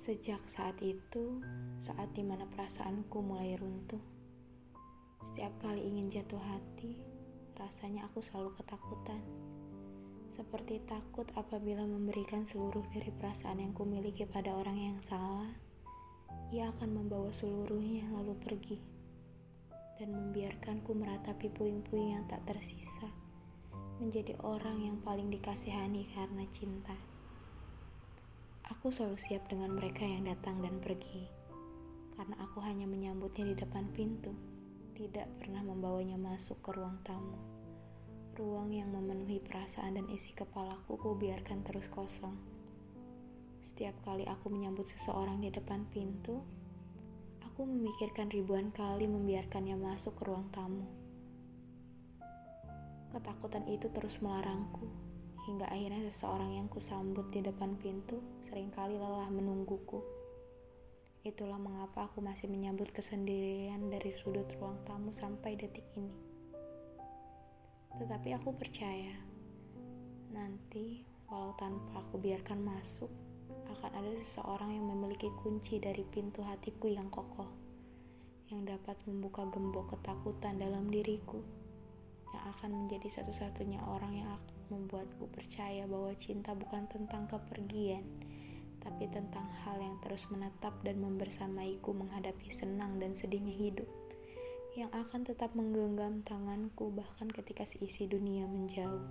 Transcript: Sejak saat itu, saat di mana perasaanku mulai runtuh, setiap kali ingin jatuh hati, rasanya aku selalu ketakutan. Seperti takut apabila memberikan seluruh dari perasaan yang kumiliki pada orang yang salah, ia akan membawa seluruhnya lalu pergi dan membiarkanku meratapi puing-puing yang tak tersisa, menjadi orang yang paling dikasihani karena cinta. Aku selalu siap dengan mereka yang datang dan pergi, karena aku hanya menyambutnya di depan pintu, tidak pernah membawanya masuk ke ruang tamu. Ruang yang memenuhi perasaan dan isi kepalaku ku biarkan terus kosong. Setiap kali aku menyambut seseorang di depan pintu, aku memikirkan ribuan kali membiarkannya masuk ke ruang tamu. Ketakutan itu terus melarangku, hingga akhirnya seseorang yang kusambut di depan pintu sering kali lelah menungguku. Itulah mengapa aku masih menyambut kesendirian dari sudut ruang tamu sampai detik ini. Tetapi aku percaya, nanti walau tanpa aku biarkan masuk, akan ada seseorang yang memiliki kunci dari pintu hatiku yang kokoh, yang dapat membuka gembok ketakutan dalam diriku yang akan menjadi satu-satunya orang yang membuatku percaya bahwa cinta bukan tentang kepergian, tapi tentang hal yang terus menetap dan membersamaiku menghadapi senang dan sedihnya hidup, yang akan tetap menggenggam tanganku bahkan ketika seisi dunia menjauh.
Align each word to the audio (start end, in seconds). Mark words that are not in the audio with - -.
Sejak 0.00 0.40
saat 0.48 0.80
itu, 0.80 1.44
saat 1.76 2.08
di 2.16 2.24
mana 2.24 2.48
perasaanku 2.48 3.20
mulai 3.20 3.52
runtuh, 3.60 4.00
setiap 5.20 5.52
kali 5.60 5.84
ingin 5.84 6.08
jatuh 6.08 6.40
hati, 6.40 6.96
rasanya 7.60 8.08
aku 8.08 8.24
selalu 8.24 8.56
ketakutan. 8.56 9.20
Seperti 10.32 10.80
takut 10.88 11.28
apabila 11.36 11.84
memberikan 11.84 12.48
seluruh 12.48 12.80
dari 12.88 13.12
perasaan 13.12 13.60
yang 13.60 13.76
kumiliki 13.76 14.24
pada 14.24 14.56
orang 14.56 14.80
yang 14.80 14.98
salah, 15.04 15.52
ia 16.48 16.72
akan 16.72 17.04
membawa 17.04 17.28
seluruhnya 17.28 18.08
lalu 18.16 18.32
pergi 18.40 18.80
dan 20.00 20.16
membiarkanku 20.16 20.96
meratapi 20.96 21.52
puing-puing 21.52 22.16
yang 22.16 22.24
tak 22.24 22.40
tersisa, 22.48 23.12
menjadi 24.00 24.32
orang 24.40 24.80
yang 24.80 24.96
paling 25.04 25.28
dikasihani 25.28 26.08
karena 26.16 26.48
cinta. 26.48 26.96
Aku 28.70 28.94
selalu 28.94 29.18
siap 29.18 29.50
dengan 29.50 29.74
mereka 29.74 30.06
yang 30.06 30.30
datang 30.30 30.62
dan 30.62 30.78
pergi, 30.78 31.26
karena 32.14 32.38
aku 32.38 32.62
hanya 32.62 32.86
menyambutnya 32.86 33.50
di 33.50 33.58
depan 33.58 33.90
pintu, 33.90 34.30
tidak 34.94 35.26
pernah 35.42 35.58
membawanya 35.66 36.14
masuk 36.14 36.62
ke 36.62 36.70
ruang 36.78 37.02
tamu. 37.02 37.34
Ruang 38.38 38.70
yang 38.70 38.94
memenuhi 38.94 39.42
perasaan 39.42 39.98
dan 39.98 40.06
isi 40.06 40.30
kepalaku 40.38 40.94
ku 40.94 41.18
biarkan 41.18 41.66
terus 41.66 41.90
kosong. 41.90 42.38
Setiap 43.58 44.06
kali 44.06 44.22
aku 44.30 44.46
menyambut 44.48 44.86
seseorang 44.86 45.42
di 45.42 45.50
depan 45.50 45.90
pintu, 45.90 46.38
aku 47.42 47.66
memikirkan 47.66 48.30
ribuan 48.30 48.70
kali 48.70 49.10
membiarkannya 49.10 49.74
masuk 49.82 50.14
ke 50.14 50.30
ruang 50.30 50.46
tamu. 50.54 50.86
Ketakutan 53.10 53.66
itu 53.66 53.90
terus 53.90 54.22
melarangku, 54.22 55.09
hingga 55.60 55.76
akhirnya 55.76 56.08
seseorang 56.08 56.56
yang 56.56 56.72
kusambut 56.72 57.28
di 57.28 57.44
depan 57.44 57.76
pintu 57.76 58.16
sering 58.40 58.72
kali 58.72 58.96
lelah 58.96 59.28
menungguku. 59.28 60.00
Itulah 61.20 61.60
mengapa 61.60 62.08
aku 62.08 62.24
masih 62.24 62.48
menyambut 62.48 62.88
kesendirian 62.96 63.92
dari 63.92 64.08
sudut 64.16 64.48
ruang 64.56 64.80
tamu 64.88 65.12
sampai 65.12 65.60
detik 65.60 65.84
ini. 66.00 66.16
Tetapi 67.92 68.40
aku 68.40 68.56
percaya, 68.56 69.12
nanti 70.32 71.04
walau 71.28 71.52
tanpa 71.60 72.08
aku 72.08 72.16
biarkan 72.16 72.64
masuk, 72.64 73.12
akan 73.68 74.00
ada 74.00 74.16
seseorang 74.16 74.72
yang 74.72 74.88
memiliki 74.88 75.28
kunci 75.44 75.76
dari 75.76 76.08
pintu 76.08 76.40
hatiku 76.40 76.88
yang 76.88 77.12
kokoh, 77.12 77.52
yang 78.48 78.64
dapat 78.64 78.96
membuka 79.04 79.44
gembok 79.44 79.92
ketakutan 79.92 80.56
dalam 80.56 80.88
diriku 80.88 81.44
yang 82.32 82.48
akan 82.48 82.88
menjadi 82.88 83.20
satu-satunya 83.20 83.84
orang 83.84 84.24
yang 84.24 84.32
membuatku 84.70 85.26
percaya 85.34 85.84
bahwa 85.90 86.14
cinta 86.16 86.54
bukan 86.54 86.86
tentang 86.86 87.26
kepergian, 87.26 88.06
tapi 88.80 89.10
tentang 89.10 89.44
hal 89.66 89.76
yang 89.82 89.98
terus 90.00 90.24
menetap 90.30 90.72
dan 90.86 91.02
membersamaiku 91.02 91.92
menghadapi 91.92 92.48
senang 92.48 92.96
dan 93.02 93.12
sedihnya 93.18 93.52
hidup, 93.52 93.90
yang 94.78 94.88
akan 94.94 95.26
tetap 95.26 95.52
menggenggam 95.58 96.22
tanganku 96.22 96.94
bahkan 96.94 97.28
ketika 97.28 97.66
seisi 97.66 98.06
dunia 98.06 98.46
menjauh. 98.46 99.02